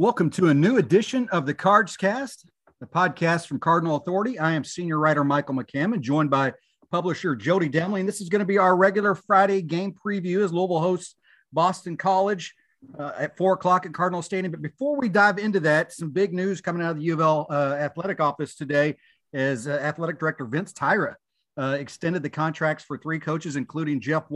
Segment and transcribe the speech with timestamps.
[0.00, 2.48] Welcome to a new edition of the Cards Cast,
[2.78, 4.38] the podcast from Cardinal Authority.
[4.38, 6.52] I am senior writer Michael McCammon, joined by
[6.92, 8.06] publisher Jody Demling.
[8.06, 11.16] This is going to be our regular Friday game preview as Louisville hosts
[11.52, 12.54] Boston College
[12.96, 14.52] uh, at four o'clock at Cardinal Stadium.
[14.52, 17.20] But before we dive into that, some big news coming out of the U of
[17.20, 18.94] L uh, athletic office today
[19.32, 21.16] is uh, athletic director Vince Tyra
[21.58, 24.30] uh, extended the contracts for three coaches, including Jeff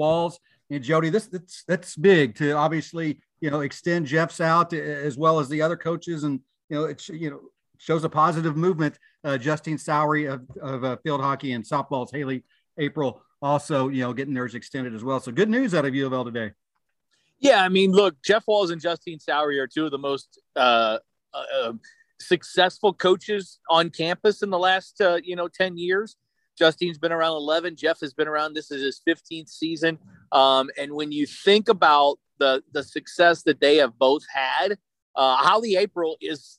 [0.72, 1.10] And Jody.
[1.10, 5.60] This that's that's big to obviously you know extend Jeff's out as well as the
[5.60, 6.40] other coaches, and
[6.70, 7.40] you know it you know
[7.76, 8.98] shows a positive movement.
[9.22, 12.44] Uh, Justine Sowry of, of uh, field hockey and softball's Holly
[12.80, 15.20] Aprile also you know getting theirs extended as well.
[15.20, 16.52] So good news out of U of L today.
[17.38, 20.98] Yeah, I mean, look, Jeff Walz and Justine Sowry are two of the most uh,
[21.34, 21.72] uh,
[22.18, 26.16] successful coaches on campus in the last uh, you know ten years.
[26.58, 27.76] Justine's been around 11.
[27.76, 28.54] Jeff has been around.
[28.54, 29.98] This is his 15th season.
[30.32, 34.78] Um, and when you think about the the success that they have both had,
[35.14, 36.58] uh, Holly Aprile is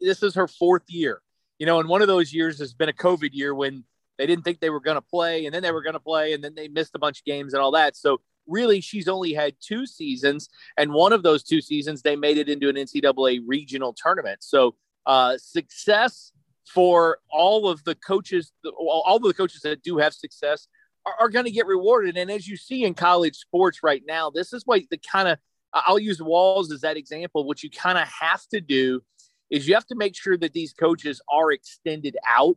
[0.00, 1.20] this is her fourth year.
[1.58, 3.84] You know, and one of those years has been a COVID year when
[4.18, 6.34] they didn't think they were going to play, and then they were going to play,
[6.34, 7.96] and then they missed a bunch of games and all that.
[7.96, 12.36] So really, she's only had two seasons, and one of those two seasons they made
[12.36, 14.42] it into an NCAA regional tournament.
[14.42, 14.74] So
[15.06, 16.32] uh, success
[16.66, 20.68] for all of the coaches, all of the coaches that do have success
[21.06, 22.16] are, are going to get rewarded.
[22.16, 25.38] And as you see in college sports right now, this is what the kind of
[25.74, 27.44] I'll use Walz as that example.
[27.44, 29.02] What you kind of have to do
[29.50, 32.56] is you have to make sure that these coaches are extended out.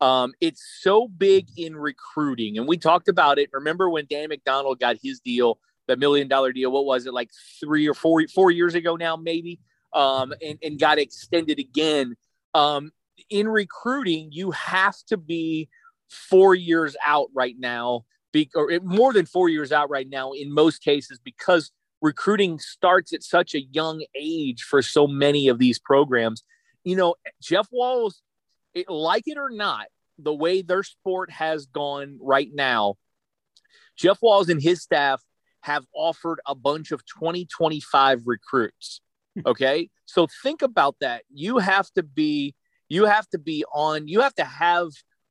[0.00, 3.50] Um, it's so big in recruiting, and we talked about it.
[3.52, 5.58] Remember when Dan McDonnell got his deal,
[5.88, 6.70] the million dollar deal?
[6.70, 9.58] What was it like three or four four years ago now, maybe?
[9.92, 12.16] Um, and, and got extended again.
[12.54, 12.92] Um,
[13.30, 15.68] in recruiting, you have to be
[16.08, 20.52] four years out right now, be, or more than four years out right now in
[20.52, 21.70] most cases, because
[22.00, 26.42] recruiting starts at such a young age for so many of these programs.
[26.84, 28.22] You know, Jeff Walz,
[28.74, 29.86] it, like it or not,
[30.18, 32.94] the way their sport has gone right now,
[33.96, 35.22] Jeff Walz and his staff
[35.60, 39.00] have offered a bunch of 2025 recruits.
[39.46, 39.88] Okay.
[40.04, 41.22] so think about that.
[41.32, 42.56] You have to be
[42.88, 44.88] you have to be on you have to have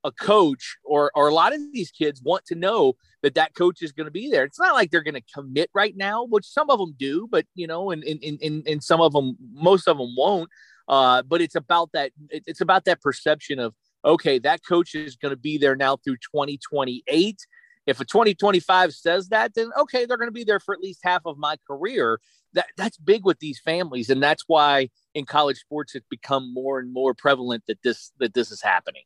[0.07, 3.81] a coach or or a lot of these kids want to know that that coach
[3.81, 4.45] is going to be there.
[4.45, 7.45] It's not like they're going to commit right now which some of them do but
[7.53, 10.49] you know and and, and, and some of them most of them won't.
[10.87, 13.75] Uh, but it's about that it's about that perception of
[14.05, 17.45] okay that coach is going to be there now through 2028
[17.85, 21.01] if a 2025 says that then okay they're going to be there for at least
[21.03, 22.19] half of my career.
[22.53, 26.79] That that's big with these families and that's why in college sports it's become more
[26.79, 29.03] and more prevalent that this that this is happening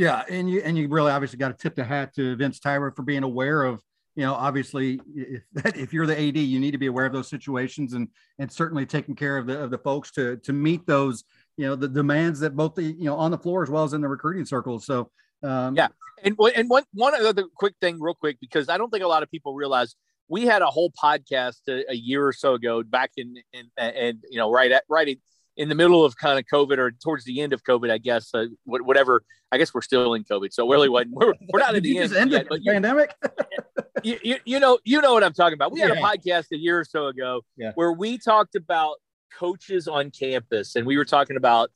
[0.00, 2.94] yeah and you and you really obviously got to tip the hat to vince tyra
[2.94, 3.82] for being aware of
[4.16, 5.42] you know obviously if,
[5.76, 8.08] if you're the ad you need to be aware of those situations and
[8.38, 11.24] and certainly taking care of the of the folks to to meet those
[11.58, 13.92] you know the demands that both the you know on the floor as well as
[13.92, 14.86] in the recruiting circles.
[14.86, 15.10] So
[15.42, 15.88] um, yeah
[16.24, 19.22] and and one one other quick thing real quick because i don't think a lot
[19.22, 19.94] of people realize
[20.28, 23.36] we had a whole podcast a, a year or so ago back in,
[23.76, 25.18] and you know right at right
[25.60, 28.30] in the middle of kind of COVID or towards the end of COVID, I guess,
[28.32, 29.22] uh, whatever.
[29.52, 32.30] I guess we're still in COVID, so really, what we're, we're not at the end,
[32.30, 33.14] yet, but pandemic.
[34.02, 35.70] you, you, you, know, you know what I'm talking about.
[35.70, 35.98] We had yeah.
[35.98, 37.72] a podcast a year or so ago yeah.
[37.74, 38.96] where we talked about
[39.38, 41.70] coaches on campus, and we were talking about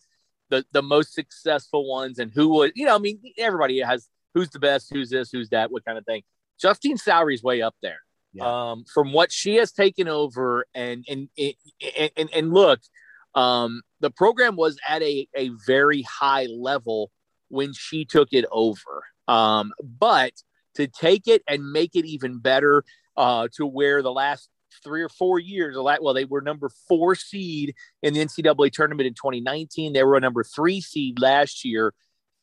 [0.49, 4.49] the the most successful ones and who would, you know, I mean, everybody has who's
[4.49, 6.23] the best, who's this, who's that, what kind of thing.
[6.59, 7.99] Justine Sowry's way up there
[8.35, 8.71] yeah.
[8.71, 10.67] um, from what she has taken over.
[10.75, 12.81] And and and and, and look,
[13.35, 17.11] um, the program was at a, a very high level
[17.49, 19.05] when she took it over.
[19.29, 20.33] Um, but
[20.75, 22.85] to take it and make it even better
[23.17, 24.49] uh, to where the last
[24.83, 29.15] three or four years, well, they were number four seed in the NCAA tournament in
[29.15, 29.93] 2019.
[29.93, 31.95] They were a number three seed last year.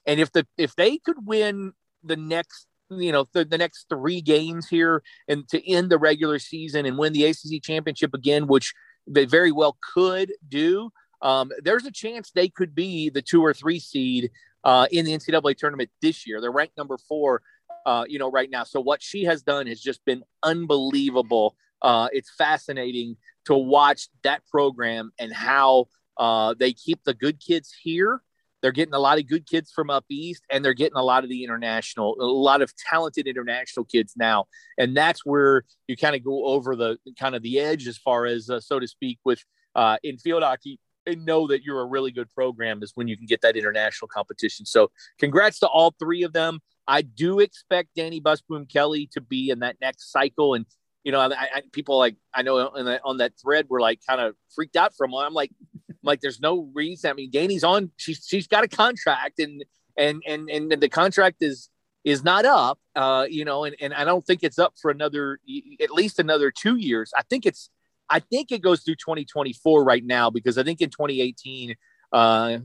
[0.05, 1.73] And if the if they could win
[2.03, 6.39] the next you know the, the next three games here and to end the regular
[6.39, 8.73] season and win the ACC championship again, which
[9.07, 10.91] they very well could do.
[11.21, 14.31] Um, there's a chance they could be the two or three seed
[14.63, 16.41] uh, in the NCAA tournament this year.
[16.41, 17.41] They're ranked number four,
[17.85, 18.63] uh, you know, right now.
[18.63, 24.45] So what she has done has just been unbelievable uh, it's fascinating to watch that
[24.47, 25.87] program and how
[26.17, 28.21] uh, they keep the good kids here.
[28.61, 31.23] They're getting a lot of good kids from up east, and they're getting a lot
[31.23, 34.45] of the international, a lot of talented international kids now,
[34.77, 38.25] and that's where you kind of go over the kind of the edge as far
[38.25, 39.43] as, uh, so to speak, with
[39.75, 43.17] uh, in field hockey and know that you're a really good program is when you
[43.17, 44.65] can get that international competition.
[44.65, 46.59] So, congrats to all three of them.
[46.87, 50.65] I do expect Dani Busboom Kelly to be in that next cycle, and
[51.03, 54.21] you know, I, I, people like I know the, on that thread were like kind
[54.21, 55.13] of freaked out from.
[55.15, 55.51] I'm like,
[56.01, 57.11] I'm like, there's no reason.
[57.11, 57.91] I mean, Dani's on.
[57.97, 59.63] She's she's got a contract, and
[59.97, 61.69] and and and the contract is
[62.03, 62.79] is not up.
[62.95, 65.39] Uh, you know, and and I don't think it's up for another
[65.81, 67.11] at least another two years.
[67.15, 67.69] I think it's
[68.09, 71.75] I think it goes through 2024 right now because I think in 2018,
[72.11, 72.57] uh,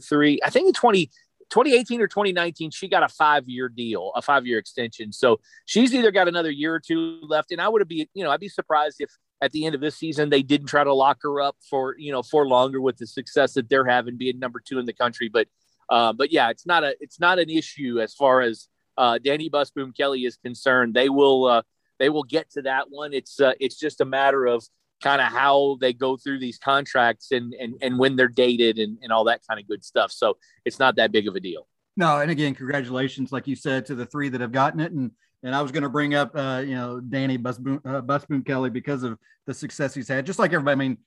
[0.00, 1.10] three, I think in 20
[1.52, 5.12] 2018 or 2019, she got a five year deal, a five year extension.
[5.12, 7.52] So she's either got another year or two left.
[7.52, 9.10] And I would be, you know, I'd be surprised if
[9.42, 12.10] at the end of this season they didn't try to lock her up for, you
[12.10, 15.28] know, for longer with the success that they're having being number two in the country.
[15.28, 15.46] But,
[15.90, 19.50] uh, but yeah, it's not a, it's not an issue as far as uh, Dani
[19.50, 20.94] Busboom Kelly is concerned.
[20.94, 21.62] They will, uh,
[21.98, 23.12] they will get to that one.
[23.12, 24.64] It's, uh, it's just a matter of,
[25.02, 28.98] kind of how they go through these contracts and and, and when they're dated and,
[29.02, 30.12] and all that kind of good stuff.
[30.12, 31.66] So it's not that big of a deal.
[31.96, 34.92] No, and again, congratulations, like you said, to the three that have gotten it.
[34.92, 35.10] And
[35.42, 38.70] and I was going to bring up, uh, you know, Dani Busboom, uh, Busboom Kelly
[38.70, 40.24] because of the success he's had.
[40.24, 40.98] Just like everybody, I mean,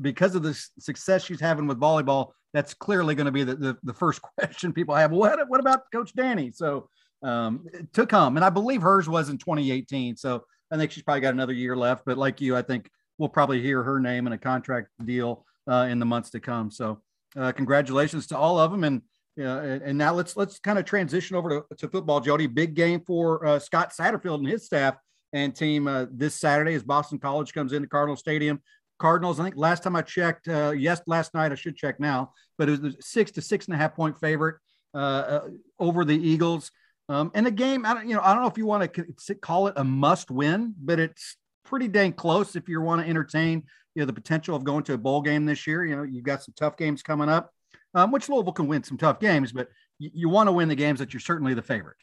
[0.00, 3.76] because of the success she's having with volleyball, that's clearly going to be the, the,
[3.84, 5.12] the first question people have.
[5.12, 6.54] What what about Coach Dani?
[6.54, 6.88] So
[7.22, 10.16] um, to come, and I believe hers was in 2018.
[10.16, 12.04] So I think she's probably got another year left.
[12.04, 15.86] But like you, I think we'll probably hear her name in a contract deal uh,
[15.90, 16.70] in the months to come.
[16.70, 17.00] So,
[17.36, 18.84] uh, congratulations to all of them.
[18.84, 19.02] And
[19.38, 22.46] uh, and now let's let's kind of transition over to, to football, Jody.
[22.46, 24.96] Big game for uh, Scott Satterfield and his staff
[25.34, 28.62] and team uh, this Saturday as Boston College comes into Cardinal Stadium.
[28.98, 32.32] Cardinals, I think last time I checked, uh, yes, last night I should check now,
[32.56, 34.56] but it was a six to six and a half point favorite
[34.94, 36.70] over the Eagles.
[37.10, 39.34] Um, and the game, I don't, you know, I don't know if you want to
[39.34, 41.36] call it a must win, but it's
[41.66, 43.64] pretty dang close if you want to entertain
[43.94, 45.84] you know the potential of going to a bowl game this year.
[45.84, 47.50] You know, you've got some tough games coming up,
[47.94, 49.68] um, which Louisville can win some tough games, but
[49.98, 51.96] you, you want to win the games that you're certainly the favorite.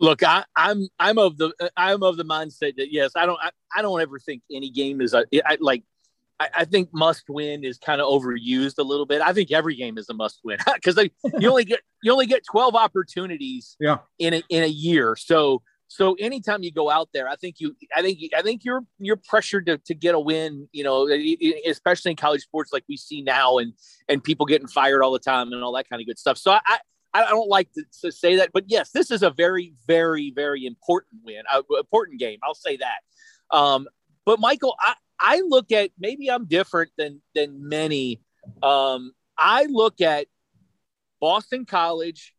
[0.00, 3.38] Look, I, am I'm, I'm of the I'm of the mindset that yes, I don't
[3.40, 5.84] I, I don't ever think any game is a I, like
[6.38, 9.22] I, I think must win is kind of overused a little bit.
[9.22, 10.98] I think every game is a must win because
[11.38, 13.98] you only get you only get 12 opportunities yeah.
[14.18, 15.16] in a in a year.
[15.16, 18.84] So so anytime you go out there, I think you, I think, I think you're
[18.98, 20.68] you're pressured to, to get a win.
[20.72, 21.08] You know,
[21.68, 23.72] especially in college sports like we see now, and
[24.08, 26.38] and people getting fired all the time and all that kind of good stuff.
[26.38, 26.78] So I.
[27.14, 30.66] I don't like to, to say that, but yes, this is a very, very, very
[30.66, 32.38] important win, uh, important game.
[32.42, 33.56] I'll say that.
[33.56, 33.88] Um,
[34.26, 38.20] but Michael, I, I look at maybe I'm different than than many.
[38.62, 40.26] Um, I look at
[41.18, 42.34] Boston College,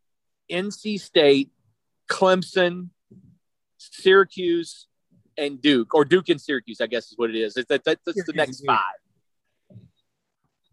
[0.51, 1.49] NC State,
[2.07, 2.89] Clemson,
[4.01, 4.87] Syracuse
[5.37, 7.53] and Duke, or Duke and Syracuse, I guess is what it is.
[7.55, 8.79] That, that, that's the next five.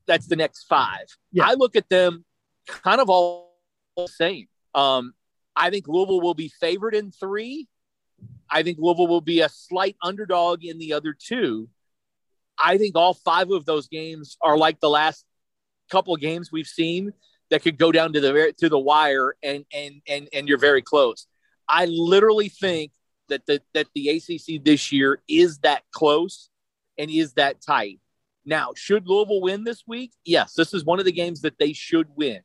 [0.06, 1.06] That's the next five.
[1.32, 1.46] Yeah.
[1.46, 2.24] I look at them
[2.66, 3.56] kind of all
[3.96, 4.48] the same.
[4.74, 5.14] Um,
[5.56, 7.68] I think Louisville will be favored in three.
[8.50, 11.68] I think Louisville will be a slight underdog in the other two.
[12.58, 15.24] I think all five of those games are like the last
[15.90, 17.12] couple of games we've seen
[17.50, 20.82] that could go down to the to the wire and and and and you're very
[20.82, 21.26] close.
[21.68, 22.92] I literally think
[23.34, 26.50] that the, that the ACC this year is that close
[26.96, 28.00] and is that tight.
[28.46, 30.12] Now, should Louisville win this week?
[30.24, 32.40] Yes, this is one of the games that they should win.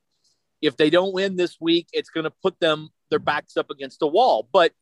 [0.62, 4.00] If they don't win this week, it's going to put them their backs up against
[4.00, 4.50] the wall.
[4.52, 4.74] But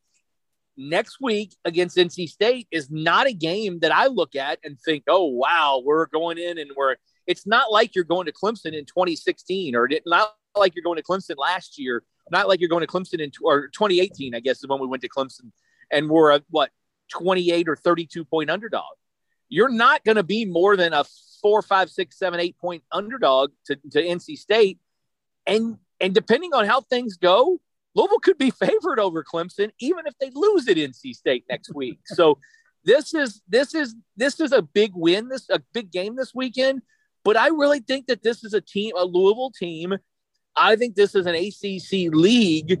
[0.76, 5.04] next week against NC State is not a game that I look at and think,
[5.08, 6.96] "Oh, wow, we're going in and we're."
[7.26, 11.02] It's not like you're going to Clemson in 2016, or not like you're going to
[11.02, 14.68] Clemson last year, not like you're going to Clemson in or 2018, I guess is
[14.68, 15.52] when we went to Clemson
[15.90, 16.70] and we're a what
[17.10, 18.84] 28 or 32 point underdog.
[19.48, 21.04] You're not going to be more than a
[21.40, 24.78] four, five, six, seven, eight point underdog to, to NC State.
[25.46, 27.60] And and depending on how things go,
[27.94, 32.00] Louisville could be favored over Clemson, even if they lose at NC State next week.
[32.06, 32.38] So
[32.84, 36.82] this is this is this is a big win, this a big game this weekend.
[37.24, 39.96] But I really think that this is a team, a Louisville team.
[40.56, 42.80] I think this is an ACC league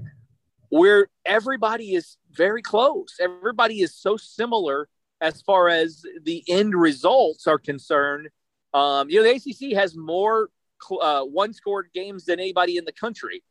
[0.70, 3.16] where everybody is very close.
[3.20, 4.88] Everybody is so similar
[5.20, 8.28] as far as the end results are concerned.
[8.72, 10.48] Um, you know, the ACC has more
[10.90, 13.42] uh, one scored games than anybody in the country.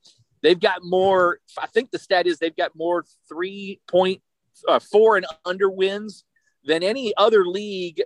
[0.42, 4.22] They've got more, I think the stat is they've got more three point
[4.68, 6.24] uh, four and under wins
[6.64, 8.02] than any other league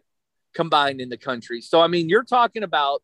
[0.53, 1.61] combined in the country.
[1.61, 3.03] So, I mean, you're talking about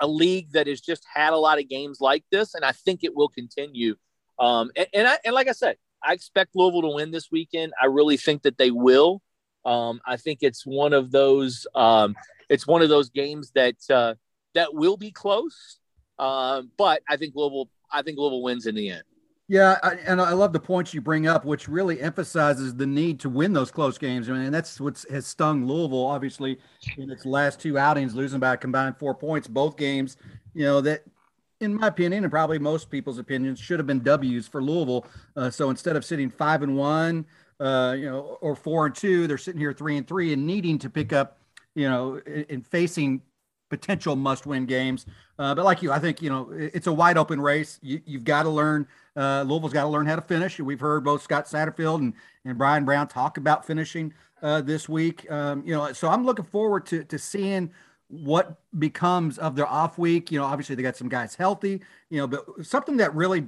[0.00, 3.04] a league that has just had a lot of games like this, and I think
[3.04, 3.96] it will continue.
[4.38, 7.72] Um, and, and, I, and like I said, I expect Louisville to win this weekend.
[7.80, 9.22] I really think that they will.
[9.64, 11.66] Um, I think it's one of those.
[11.74, 12.14] Um,
[12.48, 14.14] it's one of those games that uh,
[14.54, 15.78] that will be close,
[16.18, 17.68] um, but I think Louisville.
[17.90, 19.02] I think Louisville wins in the end.
[19.50, 23.18] Yeah, I, and I love the points you bring up, which really emphasizes the need
[23.20, 24.28] to win those close games.
[24.28, 26.58] I mean, and that's what has stung Louisville, obviously,
[26.98, 30.18] in its last two outings, losing by a combined four points, both games.
[30.52, 31.04] You know that,
[31.60, 35.06] in my opinion, and probably most people's opinions, should have been W's for Louisville.
[35.36, 37.26] Uh, so instead of sitting five and one,
[37.60, 40.78] uh, you know, or four and two, they're sitting here three and three and needing
[40.78, 41.38] to pick up,
[41.74, 43.22] you know, in facing
[43.68, 45.06] potential must-win games.
[45.38, 47.78] Uh, but like you, I think you know it's a wide open race.
[47.82, 48.86] You, have got to learn.
[49.16, 50.58] Uh, Louisville's got to learn how to finish.
[50.58, 55.30] We've heard both Scott Satterfield and, and Bryan Brown talk about finishing uh, this week.
[55.30, 57.70] Um, you know, so I'm looking forward to to seeing
[58.08, 60.32] what becomes of their off week.
[60.32, 61.80] You know, obviously they got some guys healthy.
[62.10, 63.46] You know, but something that really,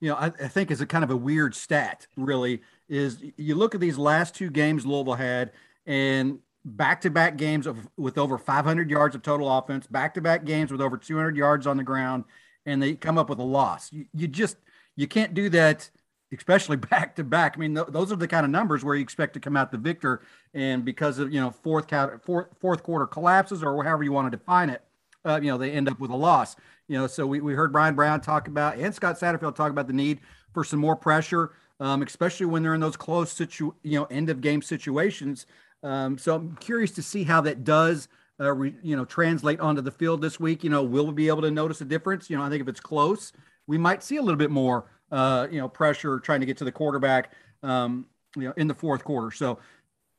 [0.00, 2.06] you know, I, I think is a kind of a weird stat.
[2.16, 5.52] Really, is you look at these last two games Louisville had,
[5.86, 10.96] and back-to-back games of with over 500 yards of total offense, back-to-back games with over
[10.96, 12.24] 200 yards on the ground,
[12.66, 13.92] and they come up with a loss.
[13.92, 14.56] You, you just
[14.96, 15.90] you can't do that,
[16.36, 17.54] especially back-to-back.
[17.56, 19.70] I mean, th- those are the kind of numbers where you expect to come out
[19.70, 20.22] the victor,
[20.54, 21.90] and because of you know fourth
[22.22, 24.82] fourth fourth quarter collapses or however you want to define it,
[25.24, 26.56] uh, you know they end up with a loss.
[26.88, 29.86] You know, so we, we heard Bryan Brown talk about and Scott Satterfield talk about
[29.86, 30.20] the need
[30.52, 34.28] for some more pressure, um, especially when they're in those close situ you know end
[34.30, 35.46] of game situations.
[35.82, 38.08] Um, so I'm curious to see how that does,
[38.38, 40.62] uh, re, you know, translate onto the field this week.
[40.62, 42.28] You know, will we be able to notice a difference?
[42.28, 43.32] You know, I think if it's close,
[43.66, 46.64] we might see a little bit more, uh, you know, pressure trying to get to
[46.64, 49.30] the quarterback, um, you know, in the fourth quarter.
[49.30, 49.58] So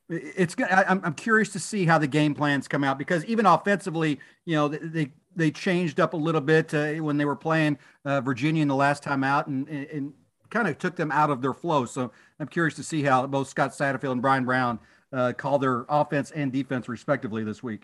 [0.10, 3.46] it's I, I'm, I'm curious to see how the game plans come out because even
[3.46, 7.78] offensively, you know, they they changed up a little bit uh, when they were playing
[8.04, 10.14] uh, Virginia in the last time out and, and, and
[10.50, 11.86] kind of took them out of their flow.
[11.86, 14.80] So I'm curious to see how both Scott Satterfield and Bryan Brown
[15.14, 17.84] uh, call their offense and defense respectively this week.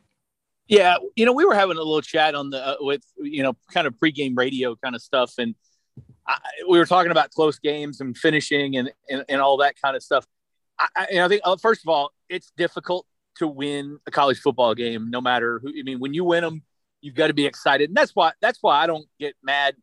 [0.68, 3.56] Yeah, you know, we were having a little chat on the uh, with you know
[3.72, 5.56] kind of pregame radio kind of stuff, and
[6.28, 6.38] I,
[6.70, 10.04] we were talking about close games and finishing and and, and all that kind of
[10.04, 10.26] stuff.
[10.80, 13.06] I, I, I think uh, first of all, it's difficult
[13.38, 15.70] to win a college football game, no matter who.
[15.70, 16.64] I mean, when you win them,
[17.02, 19.76] you've got to be excited, and that's why that's why I don't get mad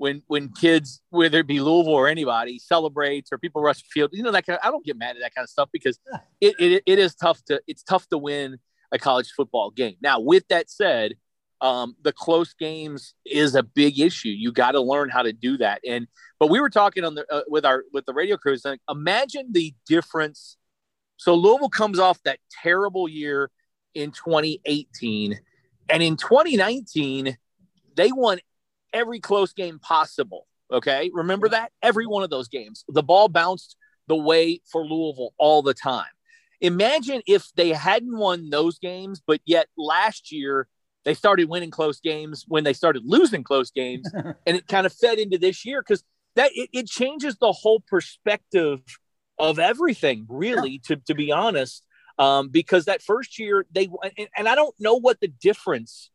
[0.00, 4.10] when when kids, whether it be Louisville or anybody, celebrates or people rush the field,
[4.12, 5.98] you know that kind of, I don't get mad at that kind of stuff because
[6.40, 8.58] it, it, it is tough to it's tough to win
[8.92, 9.96] a college football game.
[10.00, 11.14] Now, with that said,
[11.60, 14.28] um, the close games is a big issue.
[14.28, 15.80] You got to learn how to do that.
[15.86, 16.06] And
[16.38, 18.64] but we were talking on the uh, with our with the radio crews.
[18.64, 20.56] Like, imagine the difference.
[21.16, 23.50] So Louisville comes off that terrible year
[23.94, 25.38] in 2018,
[25.88, 27.36] and in 2019
[27.96, 28.38] they won
[28.92, 30.46] every close game possible.
[30.72, 31.10] Okay.
[31.12, 31.72] Remember that?
[31.82, 33.76] Every one of those games, the ball bounced
[34.06, 36.06] the way for Louisville all the time.
[36.60, 40.68] Imagine if they hadn't won those games, but yet last year
[41.04, 44.92] they started winning close games when they started losing close games, and it kind of
[44.92, 46.04] fed into this year because
[46.36, 48.80] that it, it, changes the whole perspective
[49.38, 50.78] of everything, really, yeah.
[50.84, 51.84] to, to be honest.
[52.18, 53.88] Um, because that first year they
[54.18, 56.10] and, and I don't know what the difference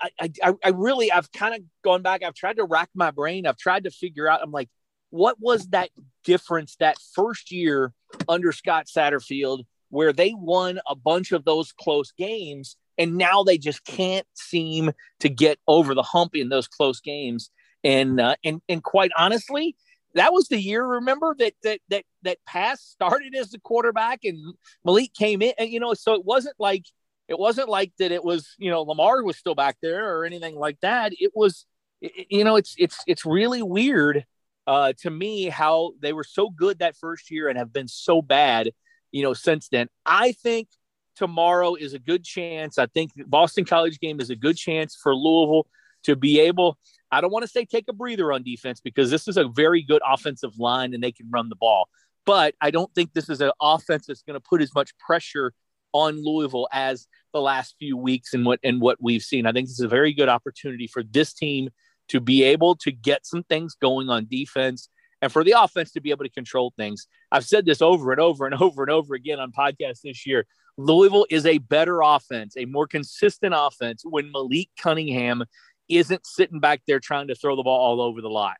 [0.00, 2.22] I, I, I really, I've kind of gone back.
[2.22, 3.46] I've tried to rack my brain.
[3.46, 4.40] I've tried to figure out.
[4.42, 4.68] I'm like,
[5.10, 5.90] what was that
[6.24, 7.92] difference that first year
[8.28, 13.58] under Scott Satterfield where they won a bunch of those close games and now they
[13.58, 17.50] just can't seem to get over the hump in those close games.
[17.82, 19.76] And uh, and and quite honestly,
[20.14, 20.86] that was the year.
[20.86, 25.52] Remember that that that that pass started as the quarterback and Malik came in.
[25.58, 26.84] And, you know, so it wasn't like
[27.28, 30.56] it wasn't like that it was you know lamar was still back there or anything
[30.56, 31.66] like that it was
[32.00, 34.24] you know it's it's it's really weird
[34.66, 38.20] uh to me how they were so good that first year and have been so
[38.20, 38.70] bad
[39.10, 40.68] you know since then i think
[41.16, 45.14] tomorrow is a good chance i think boston college game is a good chance for
[45.14, 45.66] louisville
[46.02, 46.78] to be able
[47.10, 49.82] i don't want to say take a breather on defense because this is a very
[49.82, 51.88] good offensive line and they can run the ball
[52.26, 55.52] but i don't think this is an offense that's going to put as much pressure
[55.94, 59.46] on Louisville as the last few weeks and what and what we've seen.
[59.46, 61.70] I think this is a very good opportunity for this team
[62.08, 64.88] to be able to get some things going on defense
[65.24, 67.08] and for the offense to be able to control things.
[67.32, 70.46] I've said this over and over and over and over again on podcasts this year.
[70.76, 75.44] Louisville is a better offense, a more consistent offense when Malik Cunningham
[75.88, 78.56] isn't sitting back there trying to throw the ball all over the lot.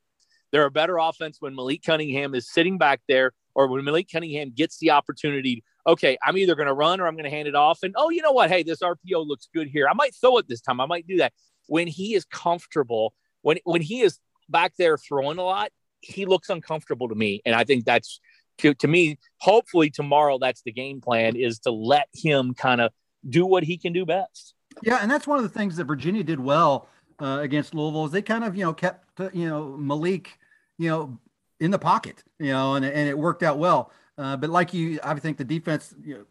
[0.53, 4.53] They're a better offense when Malik Cunningham is sitting back there or when Malik Cunningham
[4.55, 7.55] gets the opportunity okay, I'm either going to run or I'm going to hand it
[7.55, 7.81] off.
[7.83, 8.51] And oh, you know what?
[8.51, 9.87] Hey, this RPO looks good here.
[9.89, 10.81] I might throw it this time.
[10.81, 11.33] I might do that.
[11.67, 14.19] When he is comfortable, when when he is
[14.49, 15.71] back there throwing a lot,
[16.05, 17.41] he looks uncomfortable to me.
[17.45, 18.21] And I think that's
[18.59, 22.93] to, to me, hopefully tomorrow that's the game plan is to let him kind of
[23.29, 24.55] do what he can do best.
[24.83, 26.89] Yeah, and that's one of the things that Virginia did well
[27.21, 30.39] uh, against Louisville is they kind of you know kept uh, you know Malik
[30.79, 31.19] you know
[31.61, 33.93] in the pocket you know and, and it worked out well.
[34.19, 36.25] Uh, but like you, I think the defense you know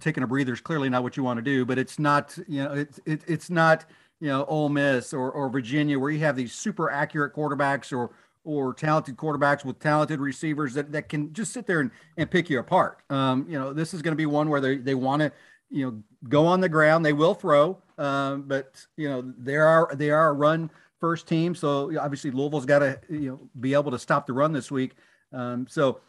[0.00, 1.64] taking a breather is clearly not what you want to do.
[1.64, 3.84] But it's not you know it's it, it's not
[4.20, 8.10] you know Ole Miss or or Virginia where you have these super accurate quarterbacks or
[8.46, 12.48] or talented quarterbacks with talented receivers that, that can just sit there and, and pick
[12.48, 13.00] you apart.
[13.10, 15.32] Um, you know, this is going to be one where they, they want to,
[15.68, 17.04] you know, go on the ground.
[17.04, 20.70] They will throw, um, but you know, they are they are a run
[21.00, 21.54] first team.
[21.54, 24.92] So obviously Louisville's got to you know be able to stop the run this week.
[25.32, 26.00] Um, so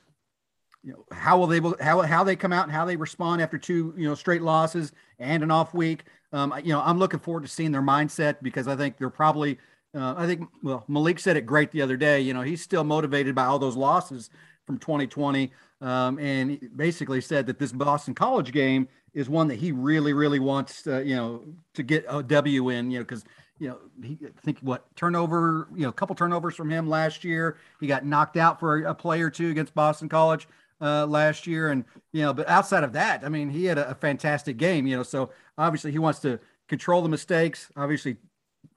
[0.84, 3.58] you know how will they how how they come out and how they respond after
[3.58, 6.04] two you know straight losses and an off week.
[6.34, 9.58] Um, you know, I'm looking forward to seeing their mindset because I think they're probably
[9.96, 12.22] uh, I think, well, Malik said it great the other day.
[12.22, 14.30] You know, he's still motivated by all those losses
[14.66, 15.52] from 2020.
[15.80, 20.40] Um, and basically said that this Boston College game is one that he really, really
[20.40, 21.44] wants, to, you know,
[21.76, 23.24] to get a W in, you know, because,
[23.60, 27.24] you know, he I think what turnover, you know, a couple turnovers from him last
[27.24, 27.58] year.
[27.80, 30.48] He got knocked out for a, play or two against Boston College
[30.82, 31.70] uh, last year.
[31.70, 34.88] And, you know, but outside of that, I mean, he had a, a fantastic game,
[34.88, 38.18] you know, so obviously he wants to control the mistakes, obviously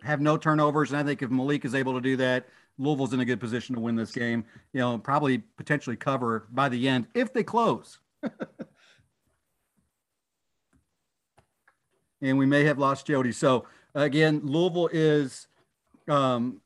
[0.02, 0.90] have no turnovers.
[0.90, 3.74] And I think if Malik is able to do that, Louisville's in a good position
[3.74, 4.44] to win this game.
[4.72, 7.98] You know, probably potentially cover by the end if they close.
[12.22, 13.32] and we may have lost Jody.
[13.32, 15.46] So again, Louisville is.
[16.08, 16.62] Um,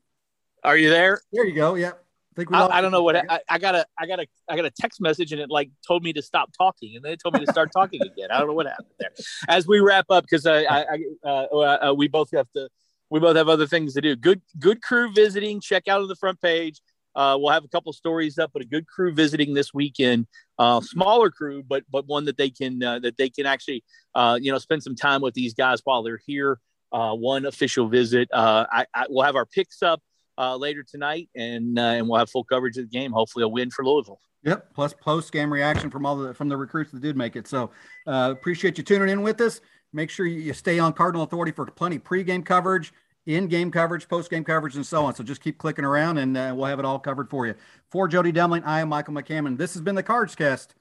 [0.63, 1.19] Are you there?
[1.33, 1.75] There you go.
[1.75, 2.04] Yep.
[2.37, 4.65] I, I, I don't know what I, I, got a I got a I got
[4.65, 7.33] a text message and it like told me to stop talking and then it told
[7.33, 8.29] me to start talking again.
[8.31, 9.11] I don't know what happened there.
[9.47, 12.69] As we wrap up, because I, I, uh, uh, we both have to
[13.09, 14.15] we both have other things to do.
[14.15, 15.61] Good, good crew visiting.
[15.61, 16.81] Check out on the front page.
[17.15, 20.27] Uh, we'll have a couple stories up, but a good crew visiting this weekend.
[20.59, 23.83] Uh, smaller crew, but but one that they can uh, that they can actually
[24.15, 26.59] uh, you know spend some time with these guys while they're here.
[26.91, 28.29] Uh, one official visit.
[28.31, 30.01] Uh, I, I, we'll have our picks up
[30.37, 33.11] later tonight, and uh, and we'll have full coverage of the game.
[33.11, 34.19] Hopefully, a win for Louisville.
[34.43, 34.73] Yep.
[34.75, 37.47] Plus post game reaction from all the from the recruits that did make it.
[37.47, 37.71] So
[38.05, 39.61] uh, appreciate you tuning in with us.
[39.91, 42.93] Make sure you stay on Cardinal Authority for plenty pregame coverage,
[43.25, 45.15] in-game coverage, post-game coverage, and so on.
[45.15, 47.55] So just keep clicking around, and uh, we'll have it all covered for you.
[47.89, 49.57] For Jody Demling, I am Michael McCammon.
[49.57, 50.75] This has been the Cards Cast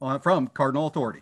[0.00, 1.20] uh, from Cardinal Authority.